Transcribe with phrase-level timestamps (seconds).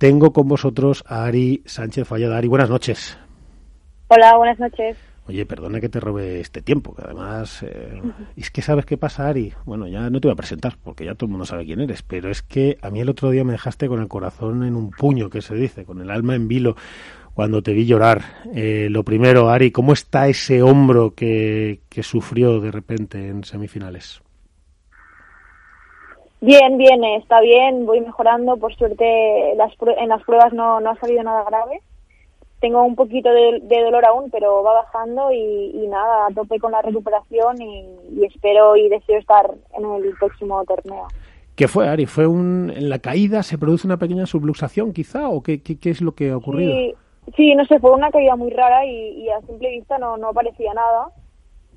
[0.00, 2.38] Tengo con vosotros a Ari Sánchez Fallada.
[2.38, 3.18] Ari, buenas noches.
[4.06, 4.96] Hola, buenas noches.
[5.26, 7.64] Oye, perdona que te robe este tiempo, que además...
[7.64, 8.00] Eh,
[8.36, 9.52] es que sabes qué pasa, Ari.
[9.64, 12.04] Bueno, ya no te voy a presentar, porque ya todo el mundo sabe quién eres,
[12.04, 14.92] pero es que a mí el otro día me dejaste con el corazón en un
[14.92, 16.76] puño, que se dice, con el alma en vilo,
[17.34, 18.22] cuando te vi llorar.
[18.54, 24.22] Eh, lo primero, Ari, ¿cómo está ese hombro que, que sufrió de repente en semifinales?
[26.40, 28.56] Bien, bien, está bien, voy mejorando.
[28.56, 31.82] Por suerte las, en las pruebas no, no ha salido nada grave.
[32.60, 36.82] Tengo un poquito de, dolor aún, pero va bajando y, nada, a tope con la
[36.82, 41.06] recuperación y, espero y deseo estar en el próximo torneo.
[41.54, 42.06] ¿Qué fue, Ari?
[42.06, 46.00] ¿Fue un, en la caída se produce una pequeña subluxación quizá o qué, qué, es
[46.00, 46.72] lo que ha ocurrido?
[46.72, 46.94] Sí,
[47.36, 50.32] sí, no sé, fue una caída muy rara y, y a simple vista no, no
[50.32, 51.12] parecía nada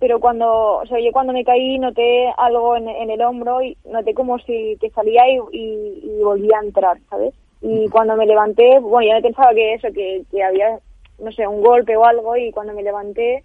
[0.01, 4.15] pero cuando, o sea, yo cuando me caí noté algo en, el hombro y noté
[4.15, 7.35] como si que salía y, y, volvía a entrar, ¿sabes?
[7.61, 10.79] Y cuando me levanté, bueno, ya me pensaba que eso, que, que había,
[11.19, 13.43] no sé, un golpe o algo y cuando me levanté,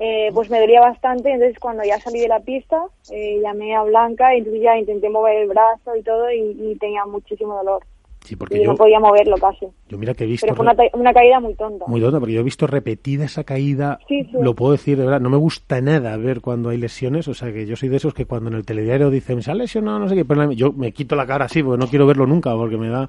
[0.00, 3.84] eh, pues me dolía bastante, entonces cuando ya salí de la pista, eh, llamé a
[3.84, 7.84] Blanca y entonces ya intenté mover el brazo y todo y tenía muchísimo dolor.
[8.24, 9.66] Sí, porque y yo, no podía moverlo casi.
[9.88, 10.46] Yo mira que he visto...
[10.46, 11.84] Pero fue una, caída muy tonta.
[11.88, 13.98] Muy tonta, porque yo he visto repetida esa caída,
[14.32, 17.52] lo puedo decir de verdad, no me gusta nada ver cuando hay lesiones, o sea
[17.52, 20.08] que yo soy de esos que cuando en el telediario dicen, se ha lesionado, no
[20.08, 22.76] sé qué, pero yo me quito la cara así, porque no quiero verlo nunca, porque
[22.76, 23.08] me da...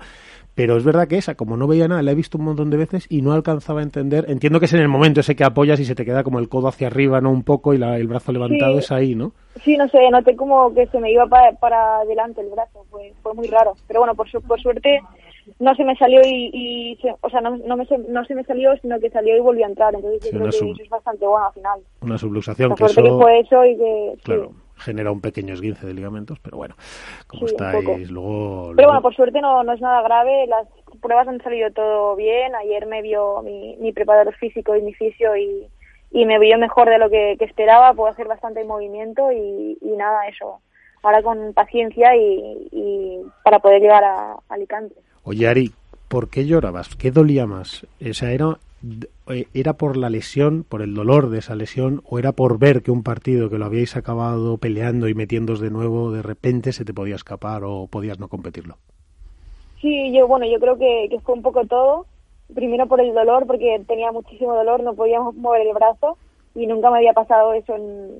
[0.56, 2.78] Pero es verdad que esa, como no veía nada, la he visto un montón de
[2.78, 4.26] veces y no alcanzaba a entender.
[4.28, 6.50] Entiendo que es en el momento ese que apoyas y se te queda como el
[6.50, 7.32] codo hacia arriba, ¿no?
[7.32, 9.32] Un poco y el brazo levantado es ahí, ¿no?
[9.64, 13.14] Sí, no sé, noté como que se me iba para, para adelante el brazo, fue,
[13.24, 13.74] fue muy raro.
[13.88, 15.02] Pero bueno, por, por suerte
[15.60, 19.00] no se me salió y, o sea, no, no, me, no se me salió, sino
[19.00, 19.94] que salió y volvió a entrar.
[19.96, 21.80] Entonces yo creo que eso es bastante bueno al final.
[22.02, 24.14] Una subluxación que, eso, fue eso y que...
[24.24, 24.52] Claro.
[24.84, 26.76] Genera un pequeño esguince de ligamentos, pero bueno,
[27.28, 30.68] como estáis luego, Pero bueno, por suerte no, no es nada grave, las
[31.00, 32.54] pruebas han salido todo bien.
[32.56, 35.68] Ayer me vio mi, mi preparador físico y mi fisio y,
[36.12, 40.28] y me vio mejor de lo que, esperaba, puedo hacer bastante movimiento y, y nada,
[40.28, 40.60] eso.
[41.02, 44.96] Ahora con paciencia y, y para poder llegar a Alicante.
[45.24, 45.74] Oye, Ari,
[46.08, 46.96] ¿por qué llorabas?
[46.96, 47.86] ¿Qué dolía más?
[48.02, 48.58] O era,
[49.54, 52.92] ¿era por la lesión, por el dolor de esa lesión, o era por ver que
[52.92, 56.94] un partido que lo habíais acabado peleando y metiéndos de nuevo, de repente se te
[56.94, 58.76] podía escapar o podías no competirlo?
[59.82, 62.06] Sí, yo, bueno, yo creo que, fue un poco todo.
[62.54, 66.18] Primero por el dolor, porque tenía muchísimo dolor, no podíamos mover el brazo
[66.56, 68.12] y nunca me había pasado eso en,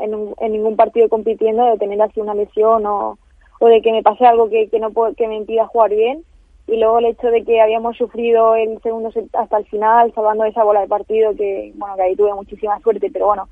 [0.00, 3.18] en, ningún partido compitiendo, de tener así una lesión o,
[3.58, 6.24] o de que me pase algo que, que, no, que me impida jugar bien
[6.66, 10.44] y luego el hecho de que habíamos sufrido el segundo set hasta el final, salvando
[10.44, 13.48] esa bola de partido, que bueno, que ahí tuve muchísima suerte, pero bueno,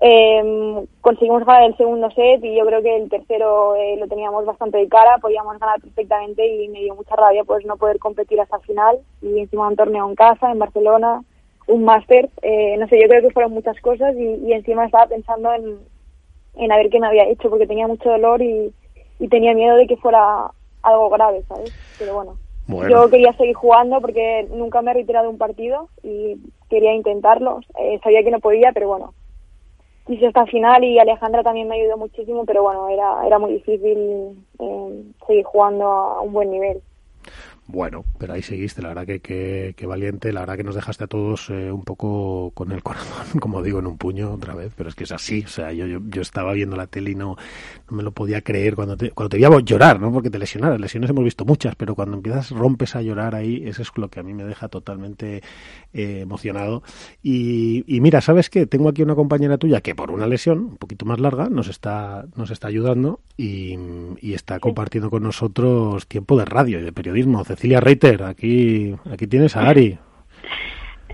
[0.00, 4.44] eh, conseguimos ganar el segundo set y yo creo que el tercero eh, lo teníamos
[4.44, 8.40] bastante de cara, podíamos ganar perfectamente y me dio mucha rabia pues no poder competir
[8.40, 11.22] hasta el final y encima un torneo en casa, en Barcelona,
[11.66, 15.52] un máster, eh, no sé, yo creo que fueron muchas cosas y, encima estaba pensando
[15.54, 15.78] en,
[16.56, 18.74] en a ver qué me había hecho porque tenía mucho dolor y,
[19.18, 20.50] y tenía miedo de que fuera
[20.84, 21.72] algo grave, ¿sabes?
[21.98, 22.38] Pero bueno,
[22.88, 26.36] yo quería seguir jugando porque nunca me he retirado un partido y
[26.70, 27.60] quería intentarlo.
[27.78, 29.14] Eh, sabía que no podía, pero bueno,
[30.26, 34.36] hasta el final y Alejandra también me ayudó muchísimo, pero bueno, era, era muy difícil
[34.58, 36.82] eh, seguir jugando a un buen nivel.
[37.66, 41.06] Bueno, pero ahí seguiste, la verdad que, que, valiente, la verdad que nos dejaste a
[41.06, 44.90] todos eh, un poco con el corazón, como digo, en un puño otra vez, pero
[44.90, 47.36] es que es así, o sea, yo, yo, yo estaba viendo la tele y no,
[47.90, 50.12] no me lo podía creer cuando te, cuando te veía llorar, ¿no?
[50.12, 53.80] Porque te lesionaras, lesiones hemos visto muchas, pero cuando empiezas, rompes a llorar ahí, eso
[53.80, 55.42] es lo que a mí me deja totalmente
[55.94, 56.82] eh, emocionado.
[57.22, 58.66] Y, y mira, ¿sabes qué?
[58.66, 62.26] Tengo aquí una compañera tuya que por una lesión un poquito más larga nos está,
[62.36, 63.78] nos está ayudando y,
[64.20, 69.26] y está compartiendo con nosotros tiempo de radio y de periodismo Cecilia Reiter, aquí, aquí
[69.28, 69.96] tienes a Ari.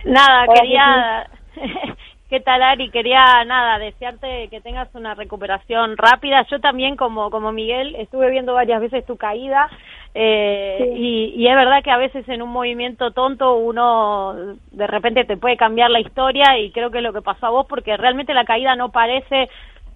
[0.05, 1.27] Nada, quería...
[2.31, 2.91] ¿Qué tal, Ari?
[2.91, 6.47] Quería, nada, desearte que tengas una recuperación rápida.
[6.49, 9.69] Yo también, como, como Miguel, estuve viendo varias veces tu caída
[10.15, 15.25] eh, y, y, es verdad que a veces en un movimiento tonto uno de repente
[15.25, 17.97] te puede cambiar la historia y creo que es lo que pasó a vos porque
[17.97, 19.49] realmente la caída no parece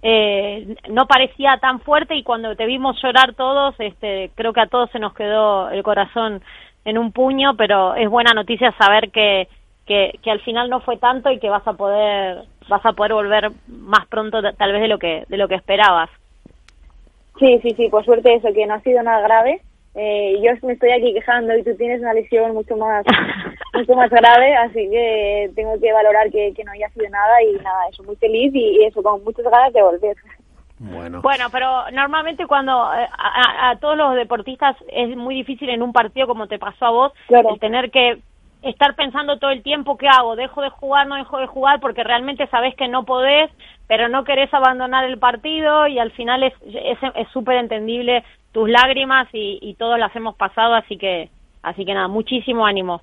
[0.06, 4.67] eh, no parecía tan fuerte y cuando te vimos llorar todos, este, creo que a
[4.67, 6.43] todos se nos quedó el corazón
[6.85, 9.49] en un puño, pero es buena noticia saber que,
[9.87, 13.15] que, que al final no fue tanto y que vas a poder vas a poder
[13.15, 16.11] volver más pronto tal vez de lo que de lo que esperabas.
[17.39, 19.62] Sí, sí, sí, por suerte eso, que no ha sido nada grave
[19.96, 23.05] eh, yo me estoy aquí quejando y tú tienes una lesión mucho más
[23.75, 27.88] mucho más grave, así que tengo que valorar que, no haya sido nada y nada,
[27.91, 30.17] eso, muy feliz y, eso, con muchas ganas de volver.
[30.76, 31.23] Bueno.
[31.23, 36.26] bueno, pero normalmente cuando eh, a, todos los deportistas es muy difícil en un partido
[36.26, 38.19] como te pasó a vos, el tener que
[38.62, 42.02] estar pensando todo el tiempo qué hago, dejo de jugar, no dejo de jugar, porque
[42.02, 43.50] realmente sabes que no podés,
[43.87, 48.25] pero no querés abandonar el partido y al final es es súper entendible
[48.55, 51.29] tus lágrimas y, y todos las hemos pasado, así que
[51.61, 53.03] así que nada, muchísimo ánimo.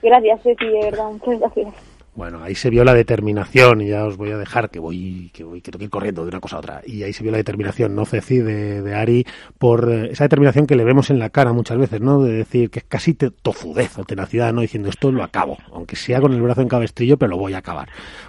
[0.00, 1.89] Gracias, Ceci, de verdad, muchas gracias.
[2.14, 5.44] Bueno, ahí se vio la determinación, y ya os voy a dejar que voy, que
[5.44, 6.82] voy, que tengo que ir corriendo de una cosa a otra.
[6.84, 9.26] Y ahí se vio la determinación, no Ceci, de, de Ari,
[9.58, 12.20] por eh, esa determinación que le vemos en la cara muchas veces, ¿no?
[12.20, 14.60] De decir que es casi tofudez o tenacidad, ¿no?
[14.60, 17.58] Diciendo esto lo acabo, aunque sea con el brazo en cabestrillo, pero lo voy a
[17.58, 17.88] acabar.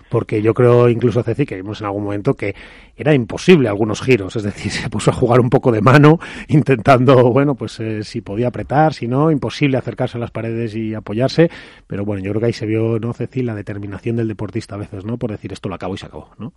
[0.09, 2.53] Porque yo creo, incluso Ceci, que vimos en algún momento que
[2.95, 7.31] era imposible algunos giros, es decir, se puso a jugar un poco de mano, intentando,
[7.31, 11.49] bueno, pues eh, si podía apretar, si no, imposible acercarse a las paredes y apoyarse,
[11.87, 14.75] pero bueno, yo creo que ahí se vio, ¿no, Ceci, la determinación determinación del deportista
[14.75, 15.17] a veces, ¿no?
[15.17, 16.51] Por decir esto lo acabo y se acabó, ¿no?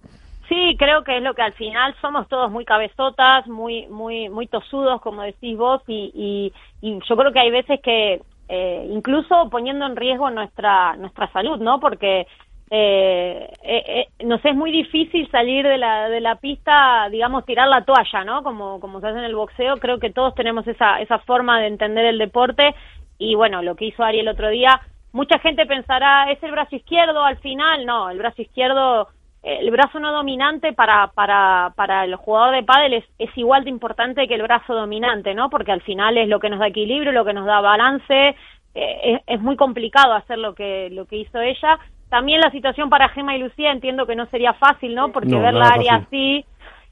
[0.49, 4.47] Sí, creo que es lo que al final somos todos muy cabezotas, muy muy muy
[4.47, 6.53] tosudos, como decís vos, y,
[6.83, 11.59] y, yo creo que hay veces que eh, incluso poniendo en riesgo nuestra nuestra salud,
[11.59, 11.81] ¿no?
[11.81, 12.27] Porque
[12.71, 17.69] eh, eh, eh, nos es muy difícil salir de la, de la pista, digamos, tirar
[17.69, 18.43] la toalla, ¿no?
[18.43, 21.69] Como, como se hace en el boxeo, creo que todos tenemos esa, esa forma de
[21.69, 22.75] entender el deporte
[23.19, 24.81] y bueno, lo que hizo Ari el otro día
[25.15, 27.87] mucha gente pensará, ¿es el brazo izquierdo al final?
[27.87, 29.09] No, el brazo izquierdo,
[29.45, 33.71] el brazo no dominante para, para, para el jugador de pádel es, es igual de
[33.71, 35.49] importante que el brazo dominante, ¿no?
[35.51, 38.35] Porque al final es lo que nos da equilibrio, lo que nos da balance,
[38.75, 41.79] eh, es, muy complicado hacer lo que, lo que hizo ella.
[42.09, 45.13] También la situación para Gema y Lucía entiendo que no sería fácil, ¿no?
[45.13, 46.45] Porque ver la área así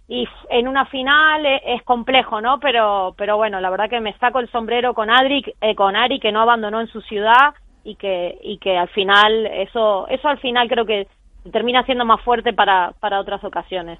[0.06, 2.60] y en una final es, complejo, ¿no?
[2.60, 6.20] Pero, pero bueno, la verdad que me saco el sombrero con Adri, eh, con Ari
[6.20, 7.54] que no abandonó en su ciudad
[7.84, 11.06] y que y que al final eso eso al final creo que
[11.50, 13.98] termina siendo más fuerte para, para otras ocasiones.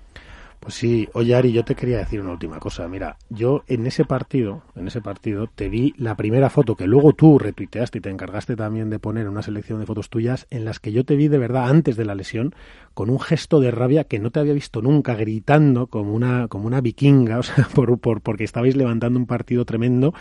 [0.63, 2.87] Pues sí, oye Ari, yo te quería decir una última cosa.
[2.87, 7.15] Mira, yo en ese partido, en ese partido, te vi la primera foto que luego
[7.15, 10.79] tú retuiteaste y te encargaste también de poner una selección de fotos tuyas en las
[10.79, 12.55] que yo te vi de verdad antes de la lesión
[12.95, 16.69] con un gesto de rabia que no te había visto nunca, gritando como una, como
[16.69, 20.15] una vikinga, o sea, por, por, porque estabais levantando un partido tremendo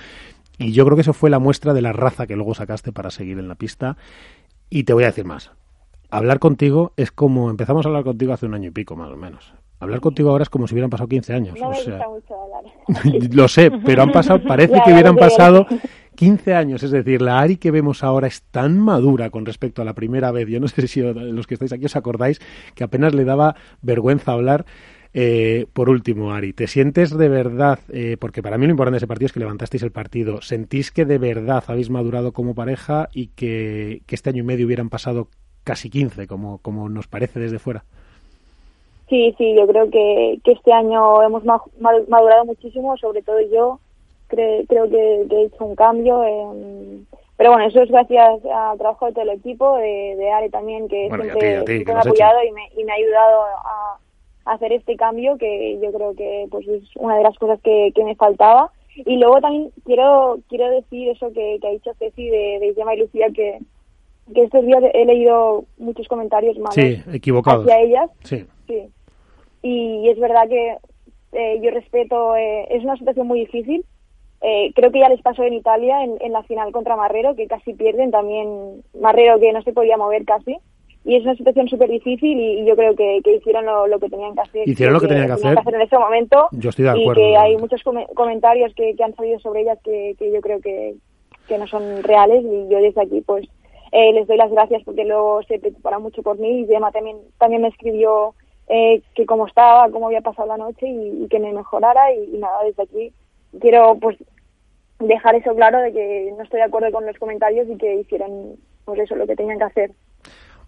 [0.62, 3.10] y yo creo que eso fue la muestra de la raza que luego sacaste para
[3.10, 3.98] seguir en la pista.
[4.70, 5.52] Y te voy a decir más.
[6.10, 9.18] Hablar contigo es como empezamos a hablar contigo hace un año y pico, más o
[9.18, 9.54] menos.
[9.80, 11.60] Hablar contigo ahora es como si hubieran pasado 15 años.
[11.60, 13.32] No o sea, mucho hablar.
[13.34, 15.66] lo sé, pero han pasado, parece que hubieran pasado
[16.16, 16.84] 15 años.
[16.84, 20.32] Es decir, la Ari que vemos ahora es tan madura con respecto a la primera
[20.32, 20.48] vez.
[20.48, 22.40] Yo no sé si los que estáis aquí os acordáis
[22.76, 24.66] que apenas le daba vergüenza hablar.
[25.14, 28.98] Eh, por último, Ari, ¿te sientes de verdad, eh, porque para mí lo importante de
[29.00, 33.10] ese partido es que levantasteis el partido, ¿sentís que de verdad habéis madurado como pareja
[33.14, 35.28] y que, este año y medio hubieran pasado
[35.66, 37.84] casi 15, como, como nos parece desde fuera?
[39.10, 43.80] Sí, sí, yo creo que, este año hemos madurado muchísimo, sobre todo yo.
[44.30, 46.24] creo que, he hecho un cambio.
[47.36, 50.88] pero bueno, eso es gracias al trabajo de todo el equipo, de, de Ari también,
[50.88, 54.00] que siempre, me ha apoyado y me, y me ha ayudado a,
[54.46, 58.04] hacer este cambio que yo creo que pues es una de las cosas que, que
[58.04, 62.60] me faltaba y luego también quiero quiero decir eso que, que ha dicho Ceci de,
[62.60, 63.60] de Gemma y Lucía que,
[64.34, 67.66] que estos días he leído muchos comentarios malos sí, equivocados.
[67.66, 68.46] hacia ellas sí.
[68.68, 68.90] sí.
[69.62, 70.78] y es verdad que
[71.34, 73.86] eh, yo respeto eh, es una situación muy difícil
[74.42, 77.48] eh, creo que ya les pasó en Italia en, en la final contra Marrero que
[77.48, 80.58] casi pierden también Marrero que no se podía mover casi
[81.04, 84.42] y es una situación súper difícil y, yo creo que, hicieron lo, que tenían que
[84.42, 84.70] hacer.
[84.70, 85.58] Hicieron lo que, tenían que, hacer.
[85.74, 86.48] en ese momento.
[86.52, 87.22] Yo estoy de acuerdo.
[87.22, 87.82] Y que hay muchos
[88.14, 90.96] comentarios que, han salido sobre ellas que, yo creo que,
[91.58, 93.46] no son reales y yo desde aquí pues
[93.92, 97.18] eh, les doy las gracias porque luego se preocuparon mucho por mí y Gemma también,
[97.40, 98.36] también me escribió
[98.70, 102.64] eh, que cómo estaba, cómo había pasado la noche y, que me mejorara y, nada,
[102.64, 103.12] desde aquí
[103.60, 104.16] quiero pues
[105.00, 108.56] dejar eso claro de que no estoy de acuerdo con los comentarios y que hicieron
[108.86, 109.92] pues eso lo que tenían que hacer.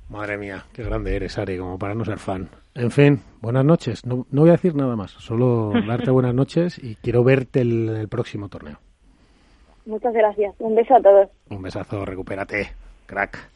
[0.09, 2.49] Madre mía, qué grande eres, Ari, como para no ser fan.
[2.75, 4.05] En fin, buenas noches.
[4.05, 7.89] No, no voy a decir nada más, solo darte buenas noches y quiero verte el,
[7.89, 8.79] el próximo torneo.
[9.85, 10.55] Muchas gracias.
[10.59, 11.29] Un beso a todos.
[11.49, 12.73] Un besazo, recupérate,
[13.05, 13.49] crack.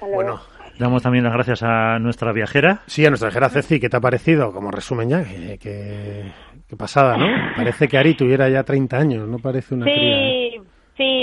[0.00, 0.40] Bueno,
[0.78, 2.82] damos también las gracias a nuestra viajera.
[2.86, 4.52] Sí, a nuestra viajera Ceci, ¿qué te ha parecido?
[4.52, 7.26] Como resumen ya, qué pasada, ¿no?
[7.56, 9.90] Parece que Ari tuviera ya 30 años, no parece una sí.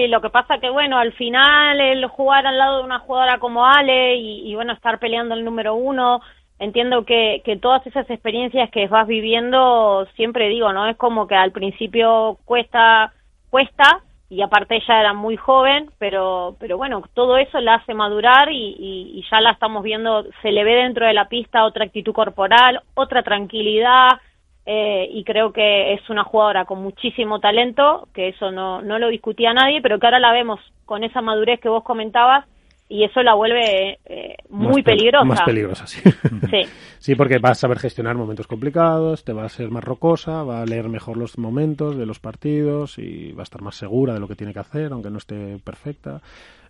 [0.07, 3.39] Sí, lo que pasa que bueno, al final el jugar al lado de una jugadora
[3.39, 6.21] como Ale y, bueno, estar peleando el número uno,
[6.59, 10.87] entiendo que, que todas esas experiencias que vas viviendo, siempre digo, ¿no?
[10.87, 13.11] Es como que al principio cuesta,
[13.49, 18.49] cuesta, y aparte ella era muy joven, pero, pero bueno, todo eso la hace madurar
[18.51, 22.81] y, ya la estamos viendo, se le ve dentro de la pista otra actitud corporal,
[22.93, 24.21] otra tranquilidad,
[24.69, 29.07] eh, y creo que es una jugadora con muchísimo talento, que eso no, no lo
[29.07, 32.45] discutía nadie, pero que ahora la vemos con esa madurez que vos comentabas
[32.89, 35.25] y eso la vuelve eh, muy peligrosa.
[35.25, 36.01] Más peligrosa, sí.
[36.01, 36.61] sí.
[36.99, 40.61] Sí, porque vas a saber gestionar momentos complicados, te va a ser más rocosa, va
[40.61, 44.19] a leer mejor los momentos de los partidos y va a estar más segura de
[44.19, 46.21] lo que tiene que hacer, aunque no esté perfecta.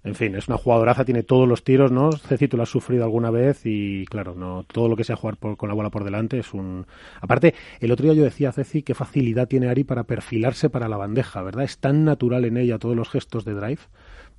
[0.03, 2.11] En fin, es una jugadoraza, tiene todos los tiros, ¿no?
[2.11, 5.37] Ceci, tú lo has sufrido alguna vez y, claro, no todo lo que sea jugar
[5.37, 6.85] con la bola por delante es un...
[7.19, 10.97] Aparte, el otro día yo decía, Ceci, qué facilidad tiene Ari para perfilarse para la
[10.97, 11.63] bandeja, ¿verdad?
[11.63, 13.81] Es tan natural en ella todos los gestos de drive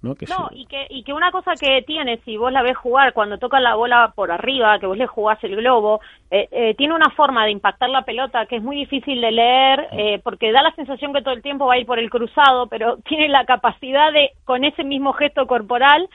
[0.03, 0.15] ¿no?
[0.53, 3.59] y, que, y que una cosa que tiene, si vos la ves jugar cuando toca
[3.59, 6.01] la bola por arriba, que vos le jugás el globo,
[6.31, 9.89] eh, eh, tiene una forma de impactar la pelota que es muy difícil de leer,
[9.93, 12.69] eh, porque da la sensación que todo el tiempo va a ir por el cruzado,
[12.69, 16.09] pero tiene la capacidad de, con ese mismo gesto corporal,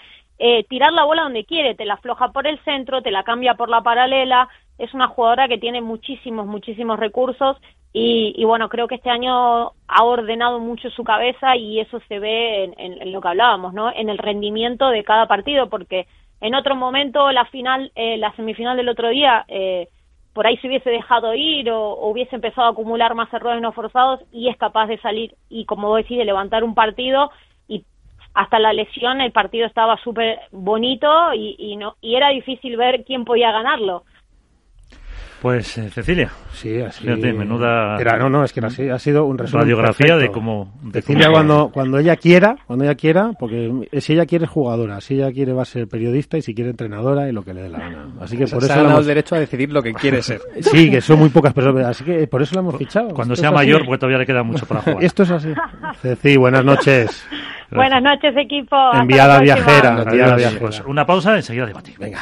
[0.68, 3.70] tirar la bola donde quiere, te la afloja por el centro, te la cambia por
[3.70, 7.56] la paralela, es una jugadora que tiene muchísimos, muchísimos recursos
[7.96, 12.64] y, bueno, creo que este año ha ordenado mucho su cabeza y eso se ve
[12.76, 13.94] en, lo que hablábamos, ¿no?
[13.94, 16.08] En el rendimiento de cada partido, porque
[16.42, 19.90] en otro momento la final, eh, la semifinal del otro día, eh,
[20.34, 24.22] por ahí se hubiese dejado ir o, hubiese empezado a acumular más errores no forzados
[24.32, 27.30] y es capaz de salir y como vos decís, de levantar un partido
[27.68, 27.86] y
[28.34, 33.04] hasta la lesión el partido estaba súper bonito y, y, no, y era difícil ver
[33.06, 34.04] quién podía ganarlo
[35.44, 37.06] pues eh, Cecilia, sí, así.
[37.06, 37.98] menuda.
[38.18, 39.64] no, no, es que así, ha sido un resumen.
[39.64, 40.74] Radiografía de cómo.
[40.94, 45.34] Cecilia cuando cuando ella quiera, cuando ella quiera, porque si ella quiere jugadora, si ella
[45.34, 47.80] quiere va a ser periodista y si quiere entrenadora y lo que le dé la
[47.80, 48.08] gana.
[48.22, 50.40] Así que por eso ha dado el derecho a decidir lo que quiere ser.
[50.62, 53.10] Sí, que son muy pocas personas, así que por eso la hemos fichado.
[53.10, 55.04] Cuando sea mayor, pues todavía le queda mucho para jugar.
[55.04, 55.50] Esto es así.
[56.02, 57.28] Ceci, buenas noches.
[57.70, 58.78] Buenas noches, equipo.
[58.94, 60.04] Enviada viajera.
[60.04, 60.60] Enviada viajera.
[60.62, 61.98] Pues una pausa, enseguida debatir.
[62.00, 62.22] Venga.